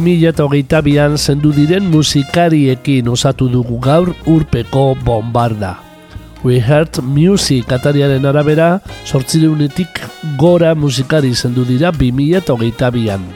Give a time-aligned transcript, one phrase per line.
[0.00, 5.74] Bi mila eta hogeita bian zendu diren musikariekin osatu dugu gaur urpeko bombarda.
[6.40, 10.00] We Heard Music atariaren arabera, sortzireunetik
[10.40, 13.28] gora musikari zendu dira bi mila eta hogeita bian.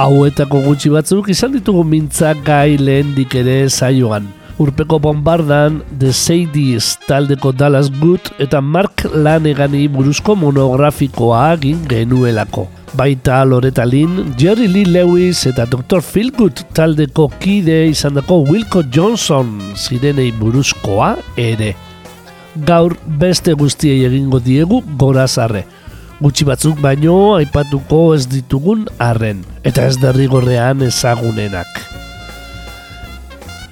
[0.00, 4.39] Hauetako gutxi batzuk izan ditugu mintzak gai lehen ere zaioan.
[4.60, 13.44] Urpeko bombardan The Sadies taldeko Dallas Good eta Mark Lanegani buruzko monografikoa egin genuelako baita
[13.44, 16.02] Loretta Lynn, Jerry Lee Lewis eta Dr.
[16.02, 21.74] Philgood taldeko kide izandako Wilco Johnson zirenei buruzkoa ere.
[22.66, 25.64] Gaur beste guztiei egingo diegu gorazarre.
[26.20, 31.89] Gutxi batzuk baino aipatuko ez ditugun arren, eta ez derrigorrean ezagunenak.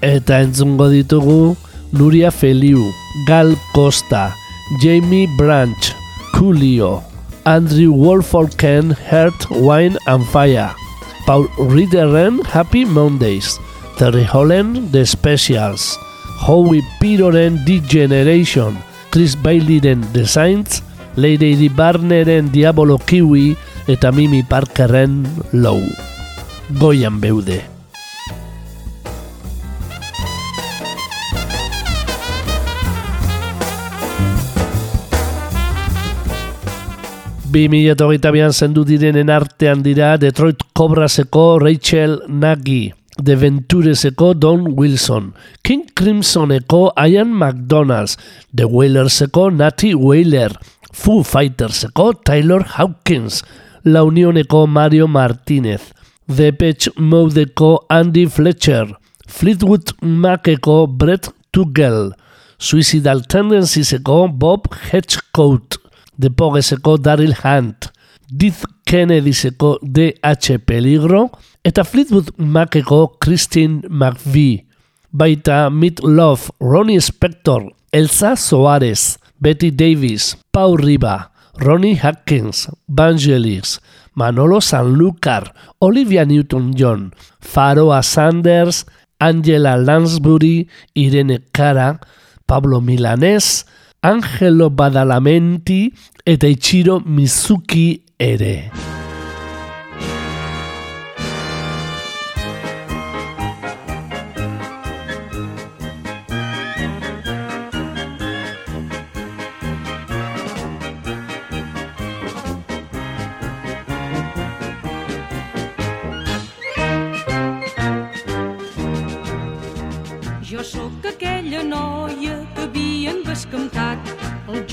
[0.01, 1.57] Eta entzungo ditugu
[1.93, 2.93] Nuria Feliu,
[3.27, 4.35] Gal Costa,
[4.83, 5.95] Jamie Branch,
[6.33, 7.03] Coolio,
[7.45, 10.71] Andrew Wolfolken Heart, Wine and Fire,
[11.27, 13.59] Paul Riederen Happy Mondays,
[13.97, 15.99] Terry Holland The Specials,
[16.47, 18.77] Howie Piroren Degeneration,
[19.11, 20.83] Chris Baileyren The Saints,
[21.17, 23.57] Lady Barneren Diabolo Kiwi
[23.89, 25.83] eta Mimi Parkeren Low.
[26.79, 27.78] Goian beude.
[37.53, 42.92] 2008an zendu direnen artean dira Detroit Cobraseko Rachel Nagy,
[43.25, 45.32] The Ventureseko Don Wilson,
[45.62, 48.19] King Crimsoneko Ian McDonalds,
[48.54, 50.53] The Wailerseko Natty Wailer,
[50.92, 53.42] Foo Fighterseko Taylor Hawkins,
[53.84, 55.92] La Unioneko Mario Martínez,
[56.28, 58.86] The Patch Modeko Andy Fletcher,
[59.26, 62.12] Fleetwood Maceko Brett Tugel,
[62.59, 65.88] Suicidal Tendencies-eko Bob Hedgecote,
[66.19, 67.93] de Pogeseko Daryl Hunt,
[68.29, 70.59] Diz Kennedyseko D.H.
[70.67, 71.31] Peligro,
[71.65, 74.67] eta Fleetwood Maceko Christine McVie.
[75.11, 83.81] Baita Meat Love, Ronnie Spector, Elsa Soares, Betty Davis, Pau Riba, Ronnie Hackins, Vangelis,
[84.15, 88.84] Manolo Sanlúcar, Olivia Newton-John, Faroa Sanders,
[89.19, 92.01] Angela Lansbury, Irene Cara,
[92.47, 93.65] Pablo Milanés,
[94.03, 95.92] Angelo Badalamenti
[96.25, 98.97] eta Ichiro Mizuki ere.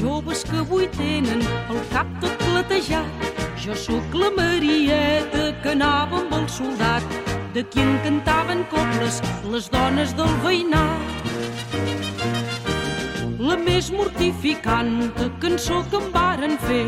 [0.06, 1.42] Joves que avui tenen
[1.74, 3.08] el cap tot platejat.
[3.58, 7.06] Jo sóc la Marieta que anava amb el soldat,
[7.56, 9.18] de qui en cantaven cobles
[9.54, 11.32] les dones del veïnat.
[13.48, 14.94] La més mortificant
[15.42, 16.86] cançó que em varen fer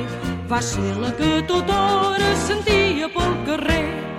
[0.52, 4.17] va ser la que tota hora sentia pel carrer.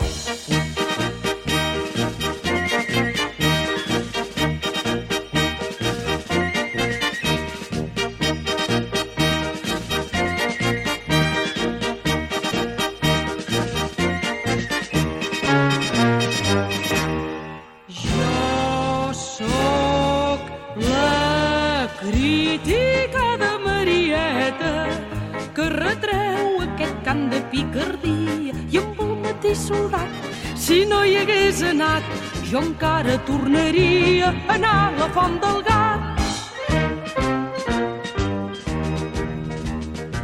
[32.50, 36.00] Jo encara tornaria a anar a la font del gat.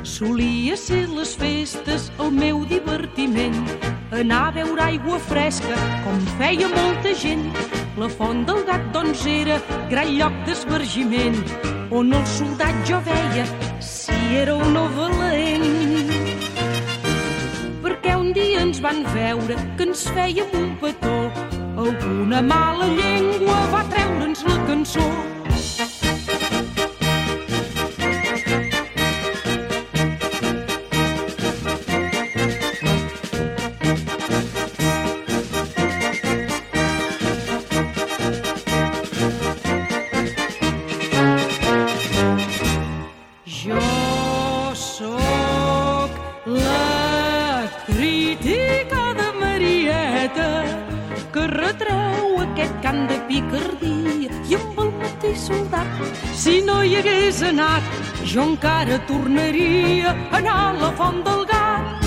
[0.02, 3.58] Solia ser les festes el meu divertiment
[4.14, 7.44] anar a beure aigua fresca com feia molta gent.
[8.00, 9.60] La font del gat doncs era
[9.90, 11.36] gran lloc d'esvergiment
[11.90, 13.44] on el soldat jo veia
[13.80, 15.68] si era o no valent.
[17.84, 21.13] Perquè un dia ens van veure que ens fèiem un petó
[21.84, 25.33] alguna mala llengua va treure'ns la cançó
[58.34, 62.06] jo encara tornaria a anar a la font del gat.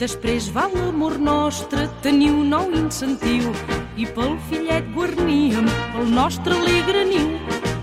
[0.00, 3.52] Després va l'amor nostre tenir un nou incentiu
[4.00, 5.68] i pel fillet guarníem
[6.00, 7.36] el nostre alegre niu.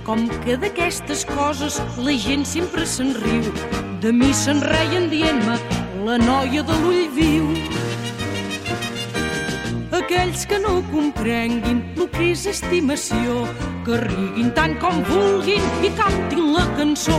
[0.07, 3.53] Com que d'aquestes coses la gent sempre se'n riu,
[4.01, 5.61] de mi se'n reien dient-me
[6.07, 7.54] la noia de l'ull viu.
[10.05, 13.39] Aquells que no comprenguin el que és estimació,
[13.87, 17.17] que riguin tant com vulguin i cantin la cançó.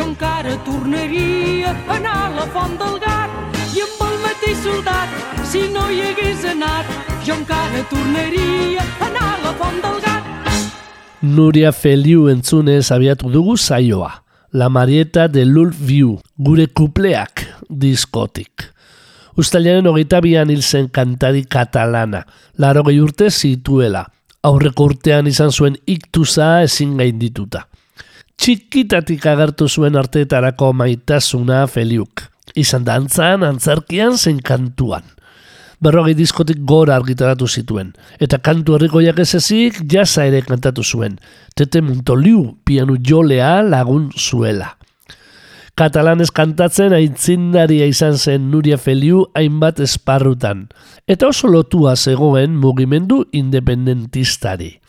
[0.00, 5.12] Jo encara tornaria a anar a la font del gat i amb el mateix soldat,
[5.44, 6.88] si no hi hagués anat,
[7.26, 10.24] jo encara tornaria a anar a la font del gat.
[11.20, 14.22] Nuria Feliu entzunez abiatu dugu saioa.
[14.52, 18.64] La Marieta de Lul Viu, gure kupleak diskotik.
[19.38, 22.24] Uztailaren hogeita bian hil zen kantari katalana,
[22.56, 24.06] laro urte zituela.
[24.42, 27.69] Aurreko urtean izan zuen iktuza ezin gaindituta
[28.40, 32.22] txikitatik agertu zuen arteetarako maitasuna Feliuk.
[32.56, 35.04] Izan dantzan, antzarkian, zein kantuan.
[35.80, 37.92] Berrogei diskotik gora argitaratu zituen.
[38.20, 41.18] Eta kantu herrikoiak ez ezik, jasa ere kantatu zuen.
[41.56, 44.74] Tete muntoliu, pianu jolea lagun zuela.
[45.76, 50.68] Katalanez kantatzen aitzindaria izan zen Nuria Feliu hainbat esparrutan.
[51.08, 54.79] Eta oso lotua zegoen mugimendu independentistari.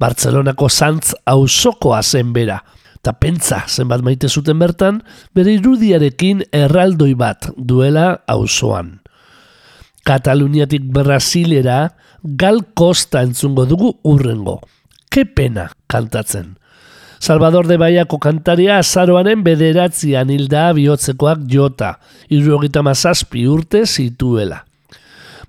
[0.00, 2.60] Bartzelonako zantz auzokoa zen bera.
[3.02, 5.00] Ta pentsa zenbat maite zuten bertan,
[5.34, 8.98] bere irudiarekin erraldoi bat duela auzoan.
[10.06, 11.88] Kataluniatik Brasilera
[12.22, 14.60] gal kosta entzungo dugu urrengo.
[15.10, 16.56] Ke pena kantatzen.
[17.18, 21.96] Salvador de Baiako kantaria azaroanen bederatzian hilda bihotzekoak jota,
[22.28, 24.65] irrogita mazazpi urte zituela.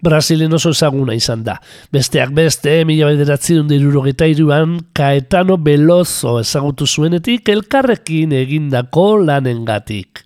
[0.02, 1.58] Brasilien oso ezaguna izan da.
[1.94, 10.24] Besteak beste, mila bederatzi irurogeta iruan, Kaetano Belozo ezagutu zuenetik elkarrekin egindako lanengatik.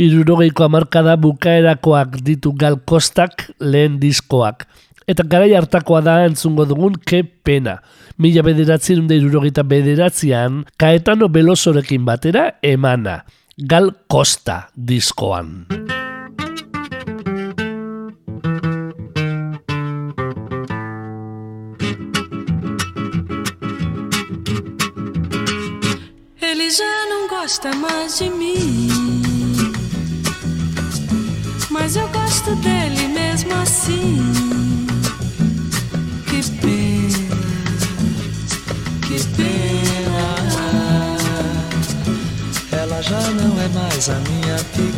[0.00, 4.64] Irurogeiko amarkada bukaerakoak ditu galkostak lehen diskoak.
[5.10, 7.80] Eta garai hartakoa da entzungo dugun ke pena.
[8.16, 13.24] Mila bederatzi irurogeta bederatzean, Kaetano Belozorekin batera emana.
[13.56, 15.66] Gal Costa diskoan.
[27.50, 28.88] Gosta mais de mim.
[31.68, 34.32] Mas eu gosto dele mesmo assim.
[36.28, 37.36] Que pena,
[39.02, 41.16] que pena.
[42.70, 44.89] Ela já não é mais a minha pequena.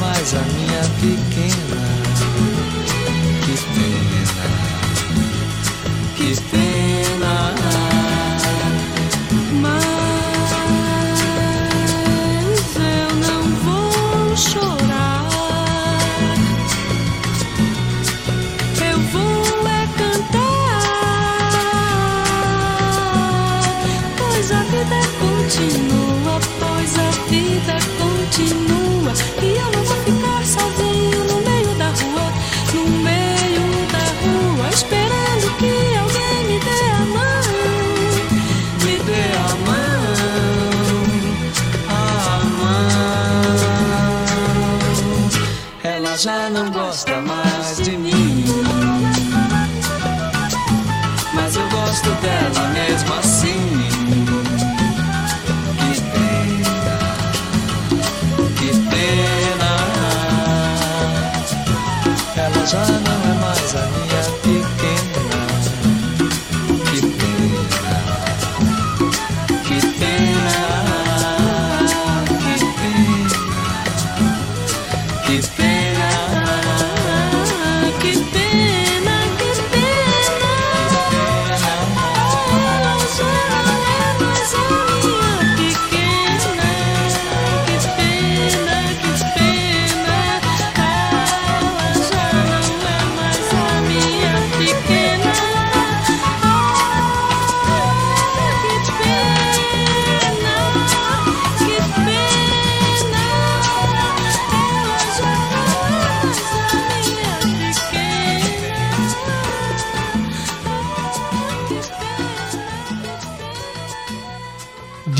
[0.00, 0.49] Mais a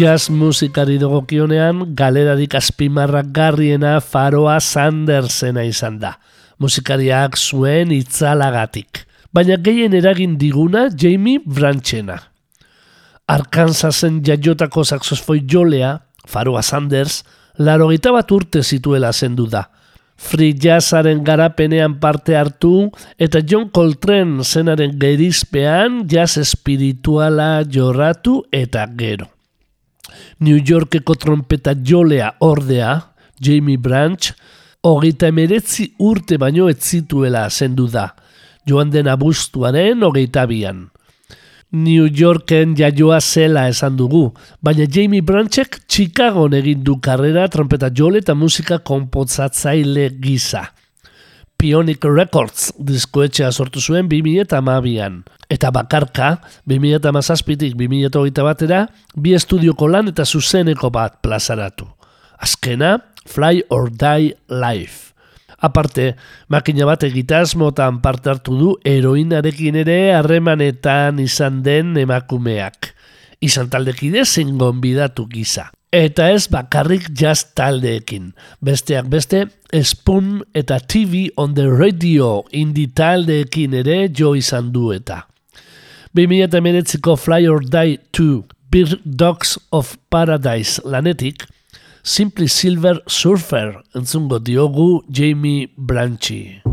[0.00, 6.14] Jazz musikari dogokionean, galerarik azpimarrak garriena Faroa Sandersena izan da.
[6.56, 9.02] Musikariak zuen itzalagatik.
[9.28, 12.16] Baina gehien eragin diguna Jamie Branchena.
[13.28, 15.90] Arkansasen jaiotako saxofoi jolea,
[16.24, 17.20] Faroa Sanders,
[17.58, 19.68] laro bat urte zituela zendu da.
[20.16, 22.88] Free jazzaren garapenean parte hartu
[23.18, 29.39] eta John Coltrane zenaren gerizpean jazz espirituala jorratu eta gero.
[30.40, 32.94] New Yorkeko trompeta jolea ordea,
[33.40, 34.32] Jamie Branch,
[34.82, 38.10] hogeita emeretzi urte baino ez zituela zendu da,
[38.66, 40.88] joan den abuztuaren hogeita bian.
[41.72, 48.18] New Yorken jaioa zela esan dugu, baina Jamie Branchek Chicagon egin du karrera trompeta jole
[48.18, 50.64] eta musika konpotzatzaile gisa.
[51.60, 55.18] Pionic Records diskoetxea sortu zuen 2008an.
[55.52, 56.30] Eta bakarka,
[56.70, 58.78] 2008-tik 2008 batera,
[59.12, 61.84] bi estudioko lan eta zuzeneko bat plazaratu.
[62.40, 62.94] Azkena,
[63.28, 65.12] Fly or Die Live.
[65.60, 66.14] Aparte,
[66.48, 72.94] makina bat egitasmotan parte hartu du heroinarekin ere harremanetan izan den emakumeak.
[73.44, 75.68] Izan taldekide zen gonbidatu gisa.
[75.90, 78.28] Eta ez bakarrik jazz taldeekin.
[78.62, 79.48] Besteak beste,
[79.82, 85.24] Spoon eta TV on the Radio indi taldeekin ere jo izan du eta.
[86.14, 91.48] 2008ko Fly or Die 2 Bird Dogs of Paradise lanetik,
[92.04, 96.69] Simply Silver Surfer entzungo diogu Jamie Branchi.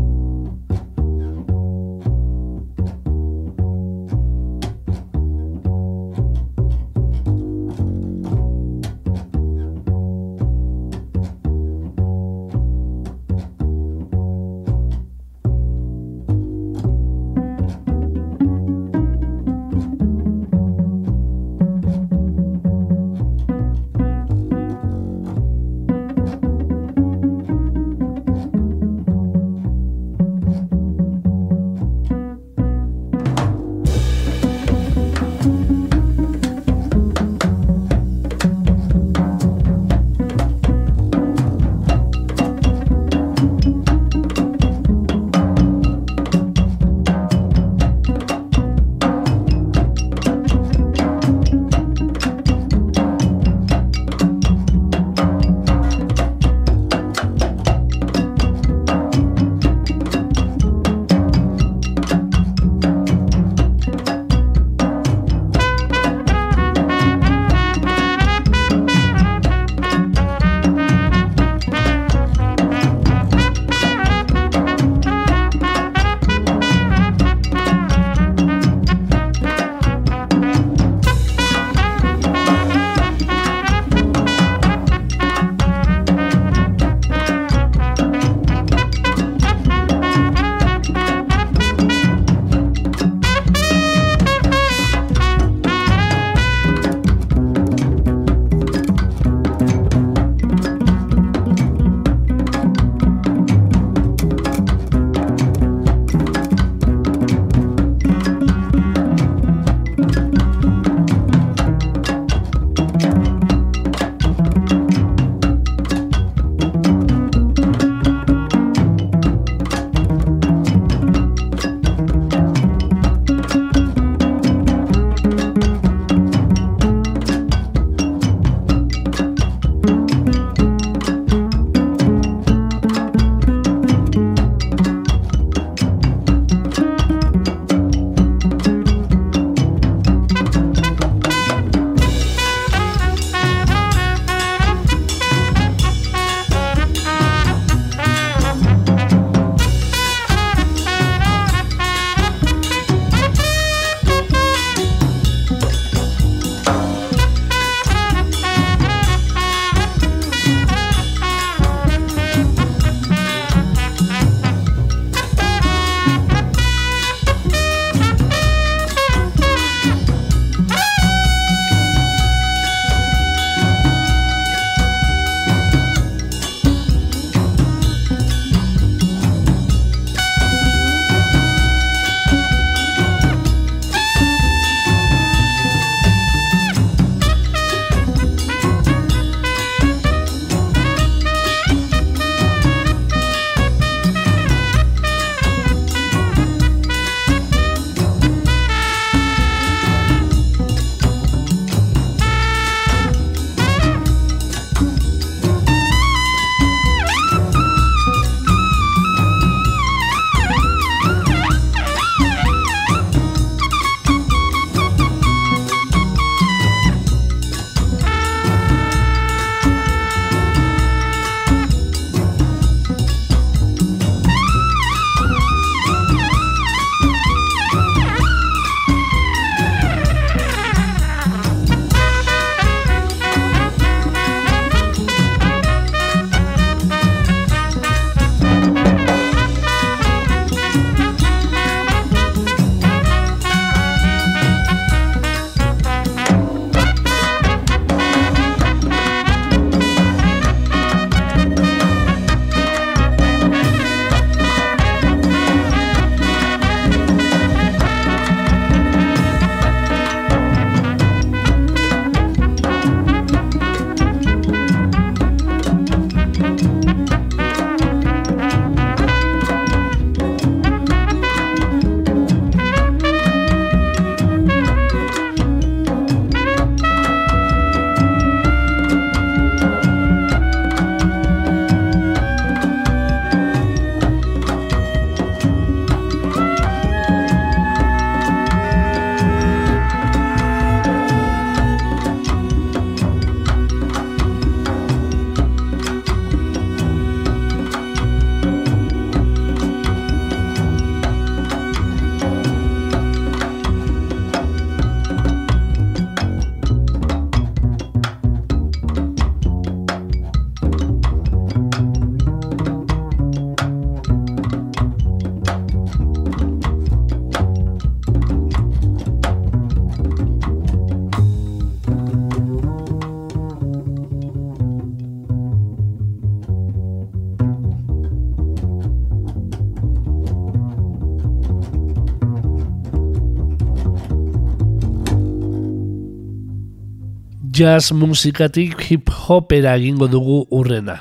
[337.58, 341.00] Jazz musikatik hip hopera egingo dugu urrena.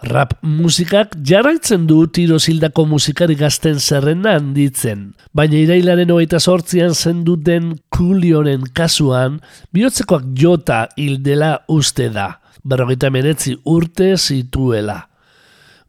[0.00, 7.74] Rap musikak jarraitzen du tiro zildako musikari gazten zerrenda handitzen, baina irailaren hogeita sortzian zenduten
[7.92, 9.36] kulioren kasuan,
[9.76, 12.30] bihotzekoak jota hildela uste da,
[12.64, 15.02] berrogeita menetzi urte zituela.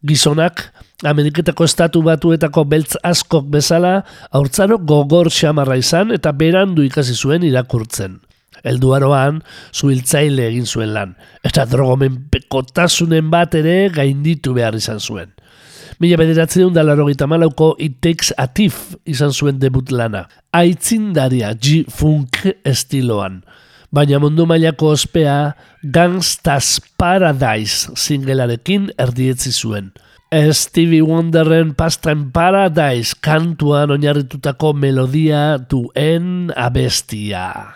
[0.03, 0.65] Gizonak,
[1.07, 4.01] Ameriketako estatu batuetako beltz askok bezala,
[4.35, 8.19] haurtzaro gogor xamarra izan eta berandu ikasi zuen irakurtzen.
[8.67, 9.41] Elduaroan,
[9.73, 15.31] zuhiltzaile egin zuen lan, eta drogomen pekotasunen bat ere gainditu behar izan zuen.
[16.01, 20.27] Mila bederatzen da laro malauko It Takes a Thief izan zuen debut lana.
[20.51, 23.43] Aitzindaria G-Funk estiloan.
[23.91, 29.91] Baina mundu mailako ospea Gangsta's Paradise singelarekin erdietzi zuen.
[30.31, 37.75] Stevie Wonderren Pastime Paradise kantuan oinarritutako melodia duen abestia.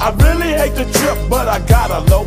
[0.00, 2.24] I really hate the trip, but I gotta low.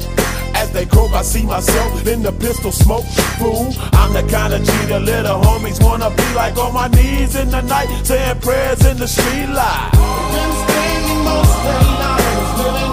[0.55, 3.05] As they croak, I see myself in the pistol smoke.
[3.39, 7.49] Fool, I'm the kind of the little homies wanna be like on my knees in
[7.49, 9.89] the night, saying prayers in the street light.
[10.33, 12.92] Been spending most their lives living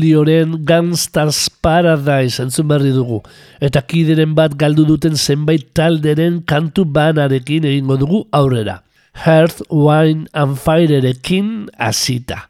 [0.00, 3.18] Julioren Gangsters Paradise entzun berri dugu.
[3.60, 8.80] Eta kideren bat galdu duten zenbait talderen kantu banarekin egingo dugu aurrera.
[9.26, 12.46] Hearth, Wine and Firerekin hasita.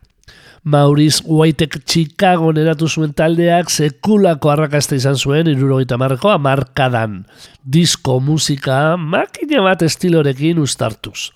[0.62, 7.24] Maurice Whitek Chicago eratu zuen taldeak sekulako arrakasta izan zuen irurogeita marreko amarkadan.
[7.64, 11.32] Disko musika makina bat estilorekin ustartuz.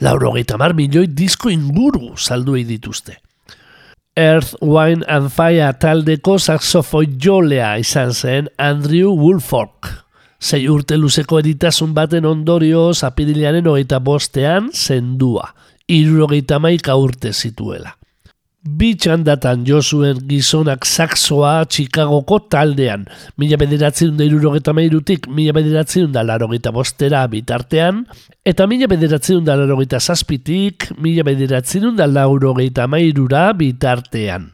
[0.00, 3.20] Laurogeita mar milioi disko inguru saldu dituzte.
[4.16, 9.86] Earth, Wine and Fire taldeko saxofoi jolea izan zen Andrew Woolfolk.
[10.40, 15.52] Sei urte luzeko editasun baten ondorioz apirilaren hogeita bostean zendua.
[15.86, 17.99] Irurogeita maika urte zituela.
[18.60, 23.06] Bi txandatan jo zuen gizonak saxoa Chicagoko taldean,
[23.40, 28.02] mila bederatzen da irurogeta mairutik, mila bederatzen da larogeta bostera bitartean,
[28.44, 34.50] eta mila bederatzen da larogeta zazpitik, mila bederatzen da laurogeita mairura bitartean.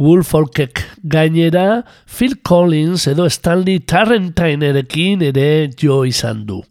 [0.00, 6.62] Woolfolkek gainera Phil Collins edo Stanley Tarrentinerekin ere jo izan du.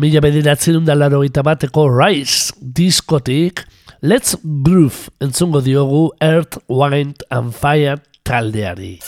[0.00, 3.66] Mila bederatzen da larogeta bateko Rise diskotik,
[4.02, 8.98] Let's Groove entzungo diogu Earth, Wind and Fire taldeari.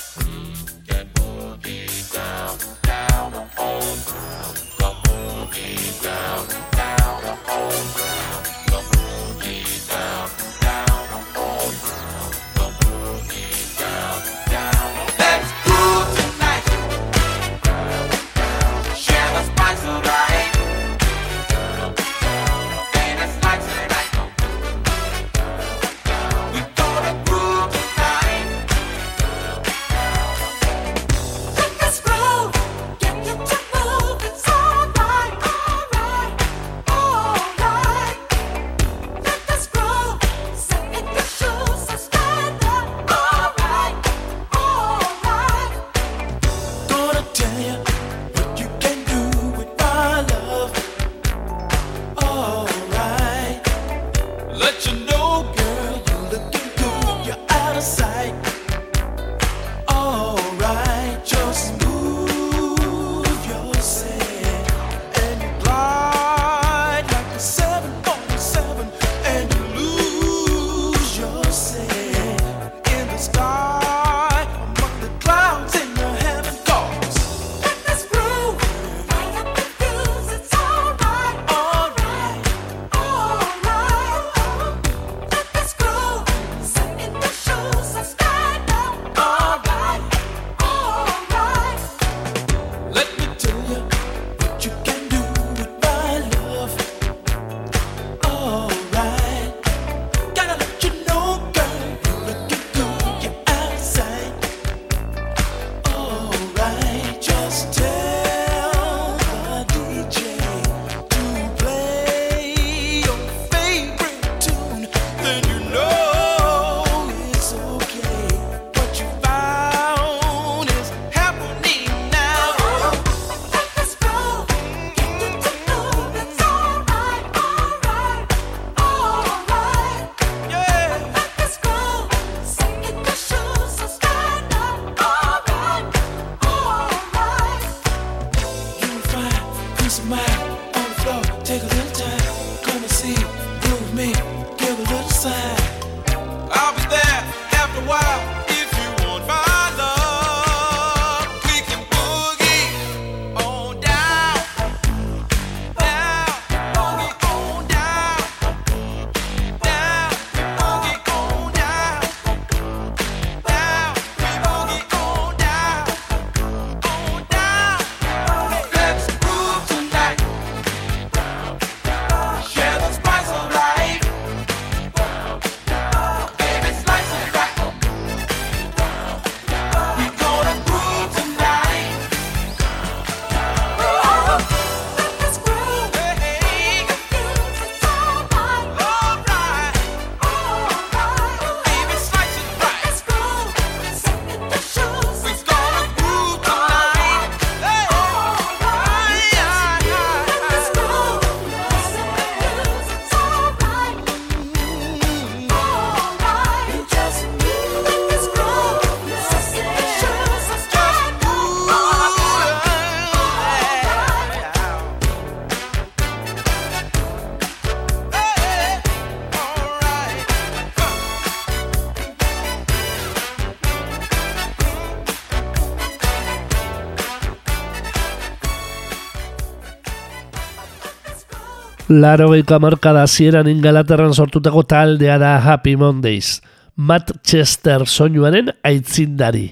[231.93, 236.41] Larogeiko hamarkada hasieran ingalaterran sortutako taldea da Happy Mondays.
[236.77, 239.51] Matt Chester soinuaren aitzindari.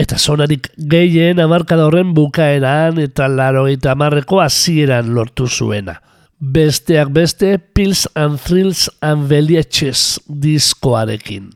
[0.00, 5.98] Eta sonarik gehien hamarkada horren bukaeran eta larogeita hamarreko hasieran lortu zuena.
[6.40, 11.50] Besteak beste Pills and Thrills and Velietxez diskoarekin.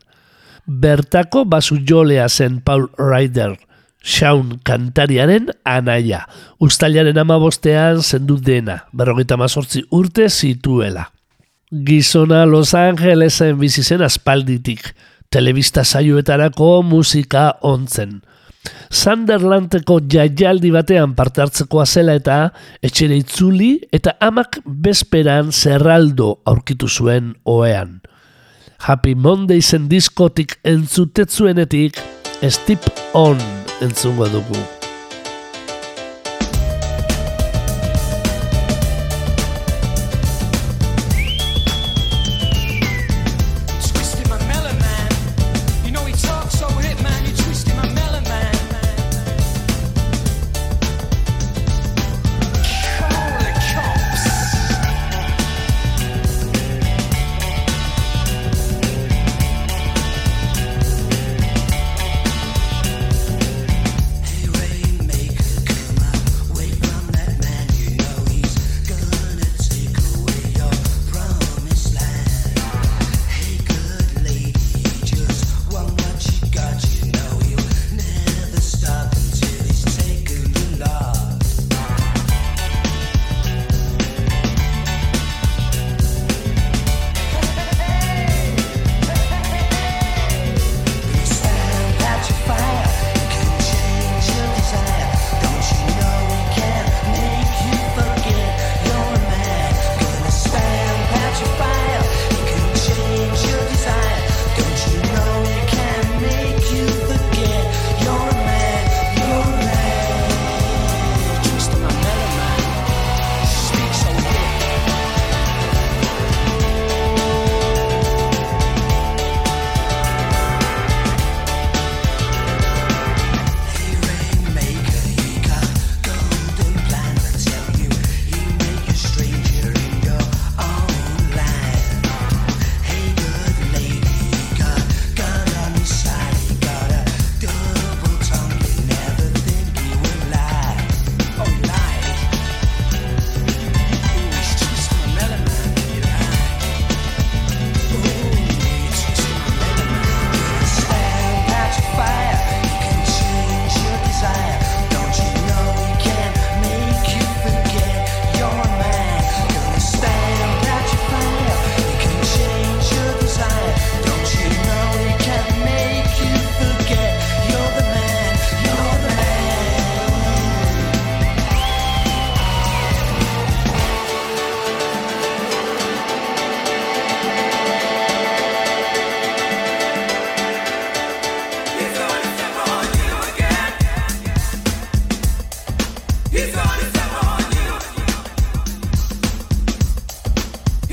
[0.67, 3.57] Bertako basu jolea zen Paul Ryder,
[4.07, 6.23] Shaun kantariaren anaia.
[6.63, 11.09] Uztailaren amabostean zendu dena, berrogeita mazortzi urte zituela.
[11.67, 14.93] Gizona Los Angelesen bizi zen aspalditik,
[15.29, 18.21] telebista saioetarako musika ontzen.
[18.87, 22.39] Sunderlandeko jaialdi batean parte hartzekoa zela eta
[22.83, 27.99] etxere itzuli eta amak bezperan zerraldo aurkitu zuen oean.
[28.87, 31.99] Happy Mondaysen diskotik entzutetzuenetik
[32.47, 34.76] Stip On entzungo dugu.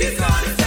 [0.07, 0.64] It's gonna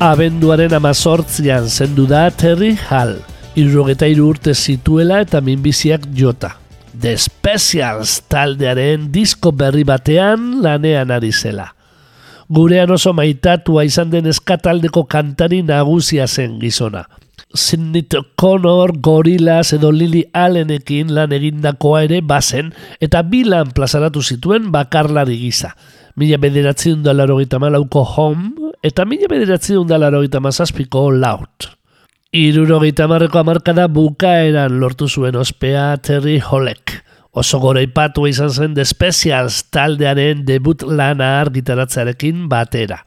[0.00, 3.18] Abenduaren amazortzian zendu da Terry Hall,
[3.52, 6.54] irrogeta urte zituela eta minbiziak jota.
[6.96, 11.74] The Specials taldearen disko berri batean lanean ari zela.
[12.48, 17.04] Gurean oso maitatua izan den eskataldeko kantari nagusia zen gizona.
[17.52, 18.06] Sidney
[18.40, 25.36] Connor, Gorillaz edo Lily Allenekin lan egindakoa ere bazen eta bi lan plazaratu zituen bakarlari
[25.44, 25.74] gisa.
[26.16, 31.68] Mila bederatziun da larogeita malauko Home eta mila bederatziun da larogeita mazazpiko Loud.
[32.32, 37.00] Irurogeita marreko amarkada bukaeran lortu zuen ospea Terry Holek.
[37.30, 43.00] Oso goraipatua izan zen The Specials taldearen debut lana argitaratzearekin batera.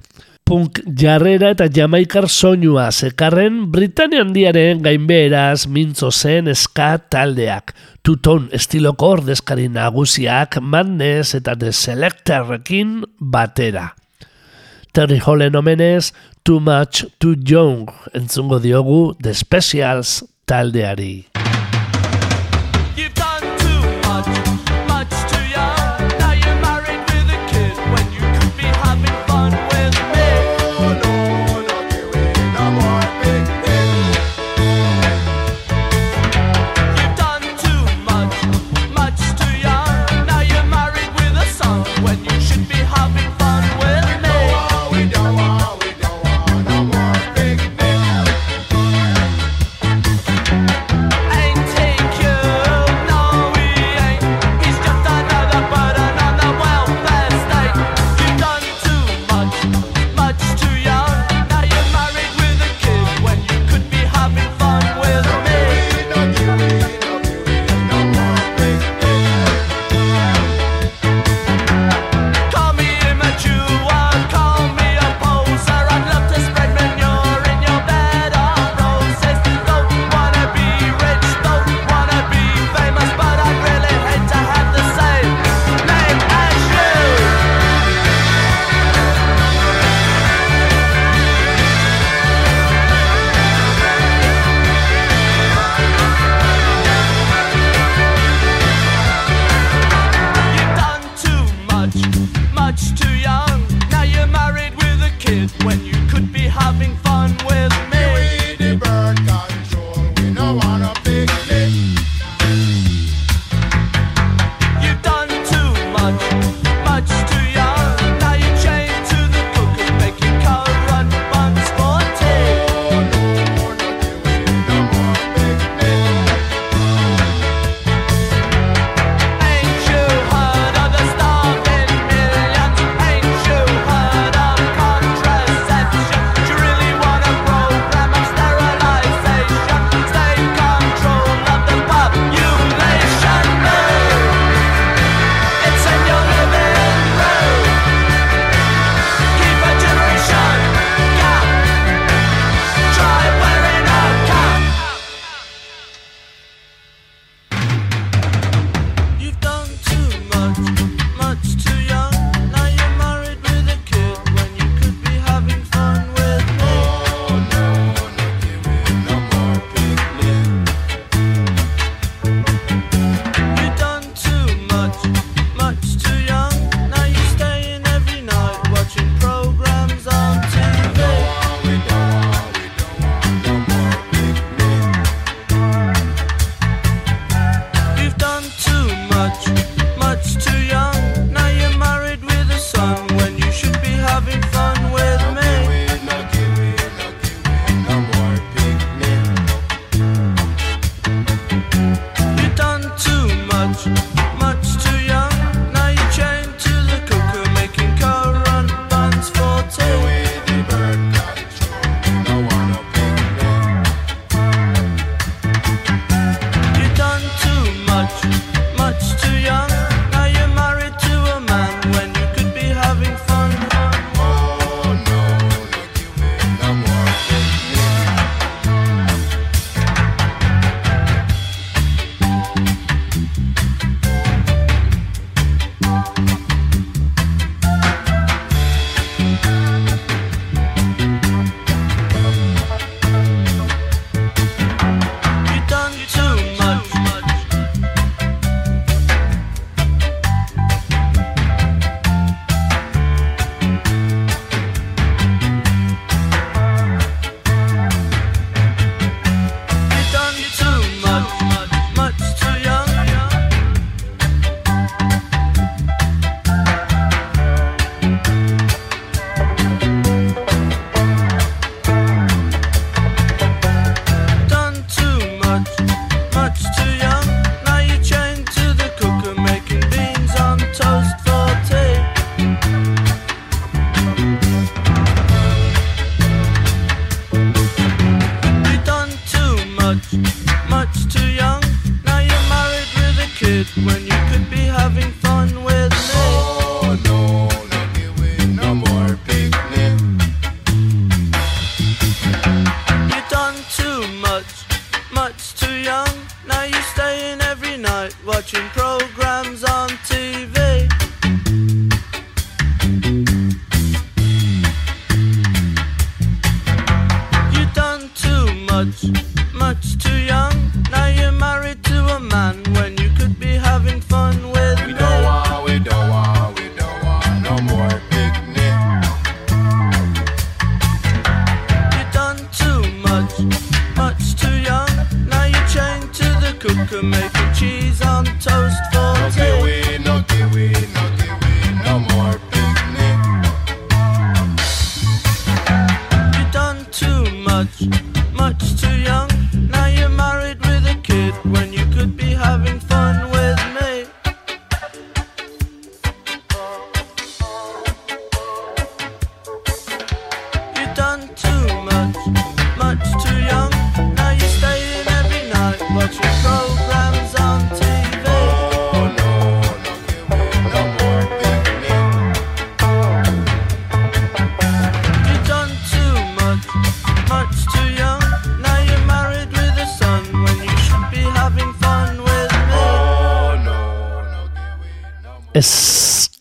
[0.43, 7.71] Punk jarrera eta jamaikar soinua zekarren Britania handiaren gainbeheraz mintzo zen ska taldeak.
[8.03, 13.93] Tuton estiloko ordezkari nagusiak Madness eta The Selectorrekin batera.
[14.93, 16.13] Terry Hollen omenez,
[16.43, 21.32] Too Much Too Young entzungo diogu The Specials taldeari.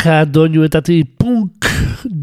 [0.02, 1.62] ska doinuetatik punk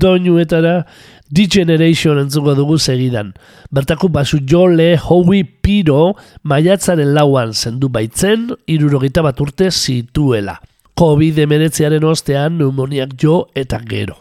[0.04, 0.84] doinuetara
[1.32, 3.32] D-Generation entzuko dugu segidan.
[3.72, 10.58] Bertako basu jole Howie Piro maiatzaren lauan zendu baitzen irurogita bat urte zituela.
[11.00, 14.18] COVID-19 ostean pneumoniak jo eta gero.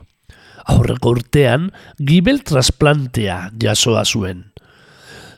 [0.70, 4.44] Aurreko urtean, gibel trasplantea jasoa zuen.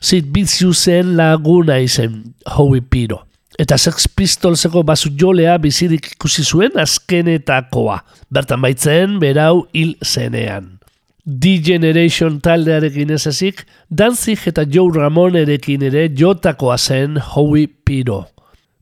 [0.01, 0.29] Zit
[0.75, 3.23] zen laguna izen Howie Piro
[3.61, 7.99] eta Sex Pistolseko basu jolea bizirik ikusi zuen azkenetakoa,
[8.33, 10.77] bertan baitzen berau hil zenean.
[11.21, 18.23] D-Generation taldearekin ez ezik, Danzig eta Joe Ramonerekin ere jotakoa zen Howie Piro.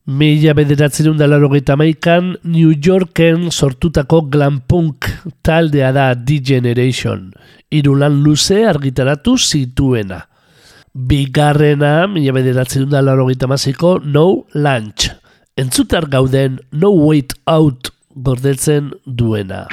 [0.08, 5.06] Mila bederatzerun dalarogeita maikan, New Yorken sortutako glam punk
[5.46, 7.28] taldea da D-Generation,
[7.70, 10.24] irulan luze argitaratu zituena
[10.94, 15.12] bigarrena, mila bederatzen da laro maziko, No Lunch.
[15.56, 17.90] Entzutar gauden No Wait Out gordetzen.
[17.90, 19.68] Entzutar gauden No Wait Out gordetzen duena.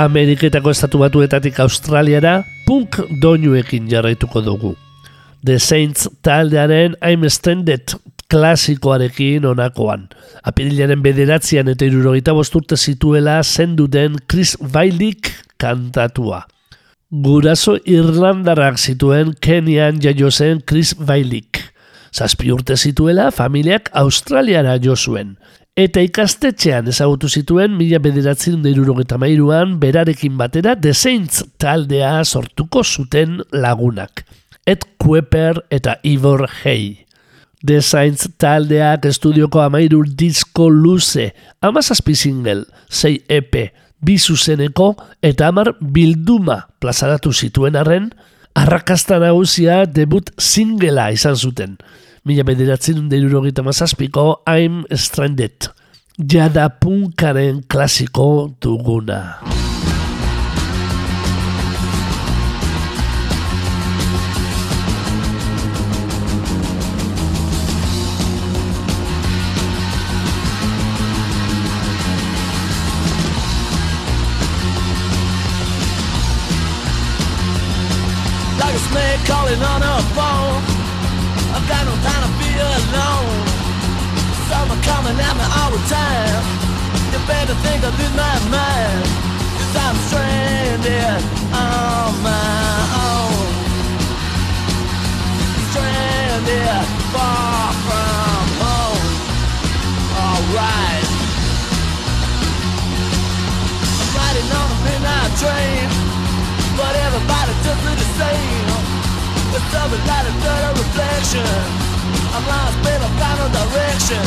[0.00, 4.70] Ameriketako estatu batuetatik Australiara punk doinuekin jarraituko dugu.
[5.44, 7.92] The Saints taldearen I'm Stranded
[8.30, 10.06] klasikoarekin onakoan.
[10.46, 16.46] Apirilaren bederatzean eta irurogeita bosturte zituela zendu den Chris Weilig kantatua.
[17.10, 20.30] Guraso Irlandarrak zituen Kenian jaio
[20.64, 21.60] Chris Weilig.
[22.12, 25.36] Zazpi urte zituela familiak Australiara jo zuen.
[25.80, 33.38] Eta ikastetxean ezagutu zituen mila bederatzen deirurogeta mairuan berarekin batera The Saints taldea sortuko zuten
[33.52, 34.26] lagunak.
[34.68, 37.06] Ed Kueper eta Ivor Hay.
[37.64, 41.30] The Saints taldeak estudioko amairu disko luze,
[41.64, 43.56] amazazpi single, sei EP,
[44.04, 44.90] bi zuzeneko
[45.22, 48.10] eta amar bilduma plazaratu zituen arren,
[48.52, 51.78] arrakasta nagusia debut singela izan zuten.
[52.24, 55.70] Mila bederatzen derurogeita mazazpiko I'm Stranded.
[56.18, 59.40] Jada punkaren klasiko duguna.
[78.60, 80.79] like a snake calling on a phone.
[81.70, 83.46] Got no time to be alone.
[84.50, 86.42] Someone coming at me all the time.
[87.14, 89.06] You better think I lose my mind.
[89.54, 91.22] Cause I'm stranded
[91.54, 92.74] on my
[93.06, 93.46] own.
[95.70, 99.06] Stranded far from home.
[100.26, 101.06] Alright.
[103.94, 105.86] I'm riding on a midnight train.
[106.74, 108.69] But everybody just the same
[109.52, 111.42] With something like a dirty reflection.
[112.30, 114.22] I'm lost, babe, I've got no direction.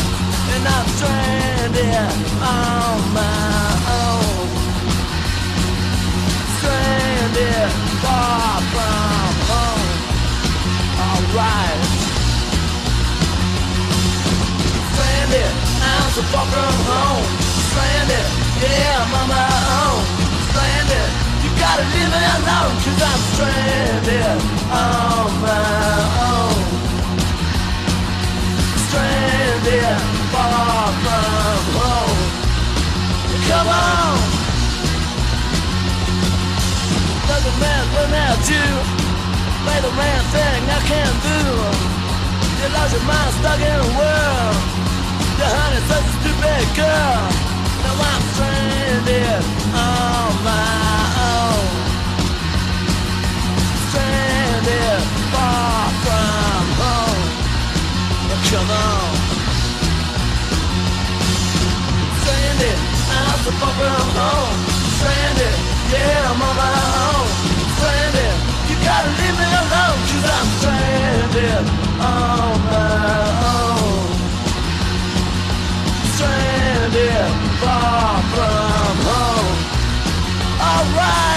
[0.51, 2.11] And I'm stranded
[2.43, 3.71] on my
[4.03, 4.47] own.
[6.59, 7.71] Stranded
[8.03, 9.87] far from home.
[10.99, 11.79] Alright.
[14.91, 15.51] Stranded,
[15.87, 17.25] I'm so far from home.
[17.71, 18.27] Stranded,
[18.59, 19.47] yeah, I'm on my
[19.87, 20.03] own.
[20.51, 21.22] Stranded
[21.63, 25.95] gotta leave me alone Cause I'm stranded on my
[26.27, 26.55] own.
[28.85, 29.99] Stranded
[30.33, 32.21] far from home.
[33.47, 34.15] Come on.
[37.31, 38.67] Doesn't matter without you
[39.63, 41.39] Play the man thing I can't do.
[42.59, 44.55] You lost your mind stuck in a world.
[45.39, 47.23] Your honey's such a stupid girl.
[47.83, 49.43] Now I'm stranded
[49.73, 50.82] on my
[54.63, 55.03] Stranded
[55.33, 57.23] far from home.
[58.29, 59.11] But Come on.
[62.21, 62.79] Stranded,
[63.11, 64.55] I'm so far from home.
[64.99, 65.55] Stranded,
[65.91, 67.27] yeah, I'm on my own.
[67.75, 68.35] Stranded,
[68.69, 71.63] you gotta leave me alone Cause I'm stranded
[71.99, 72.87] on my
[73.51, 74.07] own.
[76.15, 79.57] Stranded far from home.
[80.63, 81.32] Alright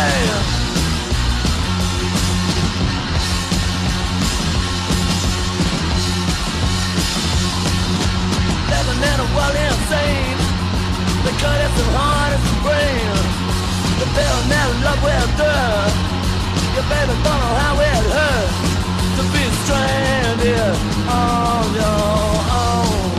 [8.96, 10.38] Living in a world insane.
[11.24, 13.12] The cut is as hard as the brain
[14.00, 15.56] The bill never love will do
[16.72, 18.56] You baby know how it hurts
[19.16, 20.76] To be stranded
[21.12, 23.10] on your own.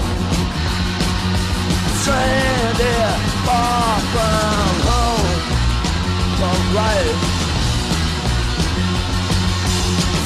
[2.02, 3.14] Stranded
[3.46, 5.40] far from home.
[6.42, 7.18] Alright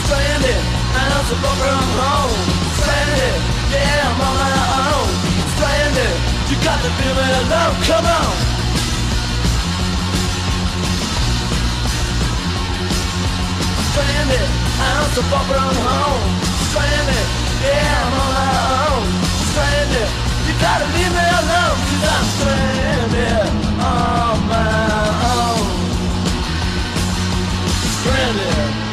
[0.06, 0.64] Stranded,
[0.96, 2.40] I'm so far from home.
[2.80, 3.36] Stranded,
[3.74, 5.01] yeah I'm on my own
[5.92, 6.20] Stranded,
[6.50, 8.32] you got to leave me alone, come on.
[13.92, 16.24] Stranded, I'm so far from home.
[16.72, 17.28] Stranded,
[17.68, 18.56] yeah I'm on my
[18.88, 19.04] own.
[19.52, 20.10] Stranded,
[20.48, 23.52] you gotta leave me alone Cause I'm stranded
[23.84, 24.64] on my
[25.44, 25.68] own.
[28.00, 28.91] Stranded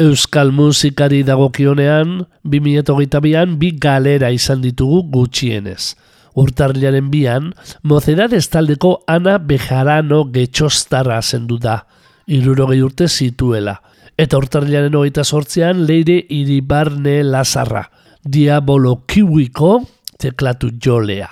[0.00, 5.94] Euskal musikari dagokionean, 2008an bi galera izan ditugu gutxienez.
[6.34, 7.50] Urtarriaren bian,
[7.82, 11.82] mozedades taldeko Ana Bejarano getxostarra zendu da.
[12.26, 13.80] irurogei urte zituela.
[14.16, 17.88] Eta hortarriaren hogeita sortzean leire iribarne lazarra,
[18.24, 19.82] diabolo kiwiko
[20.18, 21.28] teklatu jolea.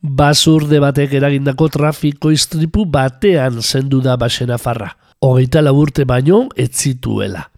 [0.00, 4.96] Basurde batek eragindako trafiko istripu batean zendu da basena farra.
[5.20, 7.50] Hogeita laburte baino ez zituela.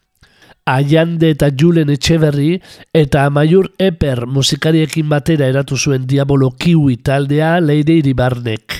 [0.69, 2.59] Aiande eta Julen Etxeberri
[2.93, 8.77] eta Amaiur Eper musikariekin batera eratu zuen Diabolo Kiwi taldea Leire Iribarnek.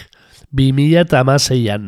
[0.53, 1.87] 2006an.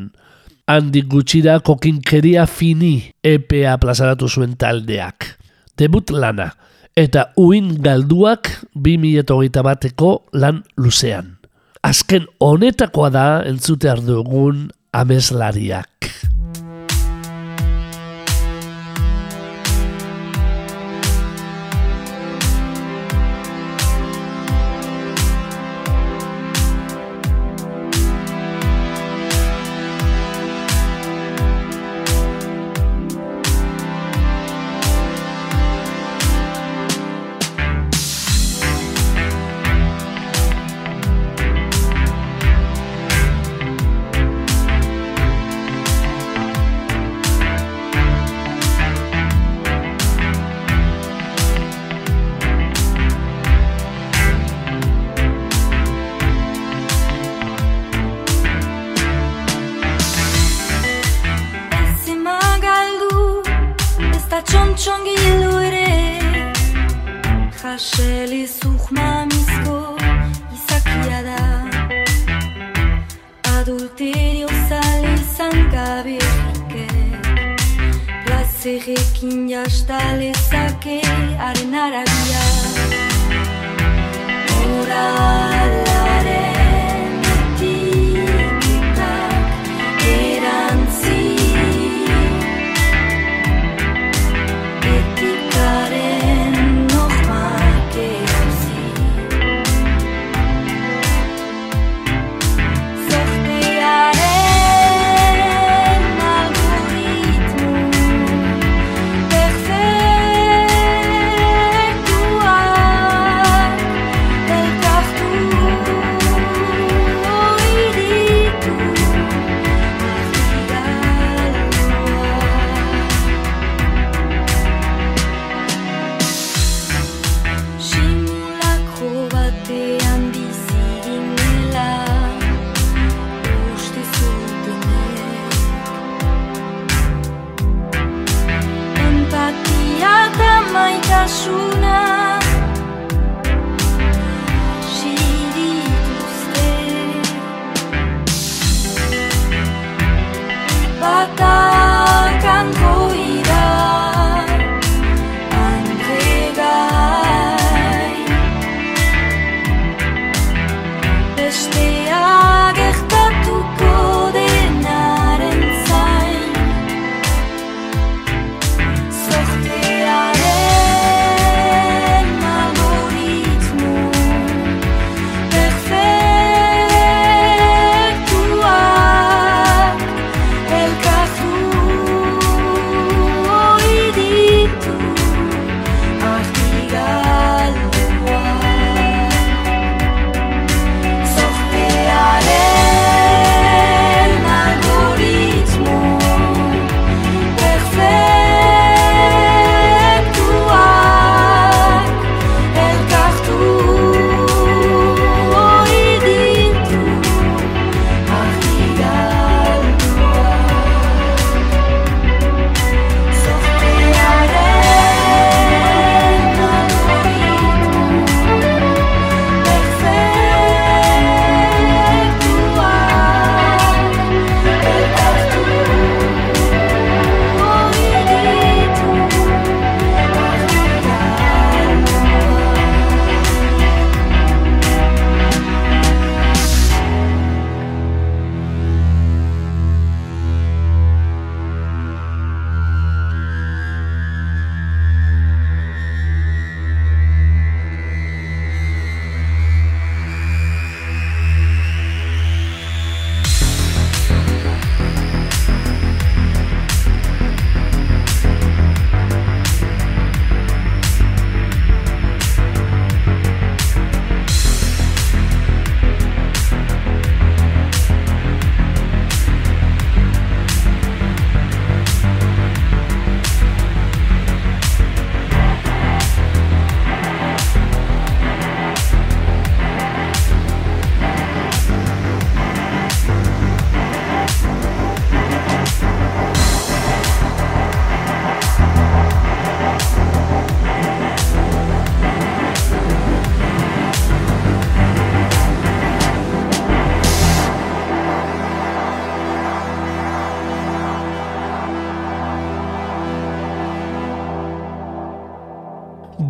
[0.70, 5.34] Handik gutxira kokinkeria fini EPA plazaratu zuen taldeak.
[5.76, 6.48] Debut lana
[6.96, 11.36] eta uin galduak 2008 bateko lan luzean.
[11.84, 16.29] Azken honetakoa da entzute dugun ameslariak.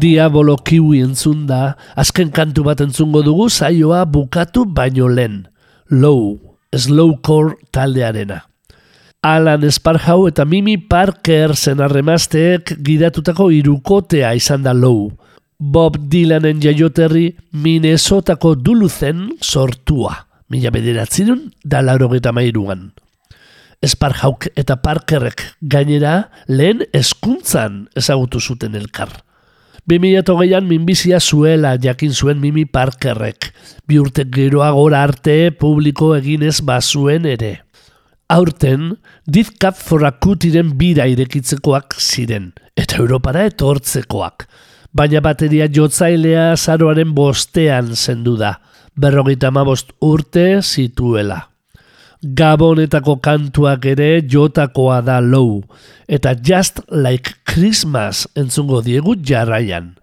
[0.00, 5.42] Diabolo kiwi entzun da, azken kantu bat entzungo dugu saioa bukatu baino lehen.
[5.90, 6.38] Low,
[6.72, 8.38] slowcore taldearena.
[9.20, 15.10] Alan Sparhau eta Mimi Parker zenarremazteek gidatutako irukotea izan da low.
[15.60, 20.14] Bob Dylanen jaioterri Minnesotako Duluzen sortua,
[20.48, 22.94] mila bederatzerun da laurogeta mairuan.
[23.84, 29.20] Sparhauk eta Parkerrek gainera lehen eskuntzan ezagutu zuten elkar.
[29.88, 33.50] 2008an minbizia zuela jakin zuen Mimi Parkerrek,
[33.88, 37.60] bi urte geroagora arte publiko eginez bazuen ere.
[38.30, 38.94] Aurten,
[39.26, 44.46] Death Cup for Acutiren bira irekitzekoak ziren, eta Europara etortzekoak.
[44.94, 48.56] Baina bateria jotzailea zaroaren bostean zendu da,
[48.94, 51.49] berrogeita amabost urte zituela.
[52.20, 55.62] Gabonetako kantuak ere jotakoa da low,
[56.04, 59.94] eta Just Like Christmas entzungo diegu jarraian.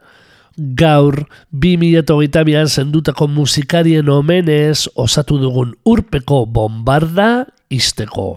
[0.57, 8.31] Gaur, 2008an zendutako musikarien omenez osatu dugun urpeko bombarda izteko.